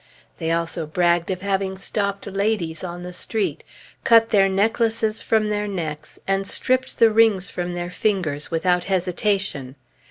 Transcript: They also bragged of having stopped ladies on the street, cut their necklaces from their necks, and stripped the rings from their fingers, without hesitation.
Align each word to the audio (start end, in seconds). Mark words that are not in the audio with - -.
They 0.39 0.51
also 0.51 0.87
bragged 0.87 1.29
of 1.29 1.41
having 1.41 1.77
stopped 1.77 2.25
ladies 2.25 2.83
on 2.83 3.03
the 3.03 3.13
street, 3.13 3.63
cut 4.03 4.31
their 4.31 4.49
necklaces 4.49 5.21
from 5.21 5.49
their 5.51 5.67
necks, 5.67 6.17
and 6.27 6.47
stripped 6.47 6.97
the 6.97 7.11
rings 7.11 7.51
from 7.51 7.75
their 7.75 7.91
fingers, 7.91 8.49
without 8.49 8.85
hesitation. 8.85 9.75